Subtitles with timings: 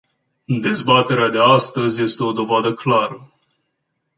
[0.61, 3.31] Dezbaterea de astăzi este o dovadă clară.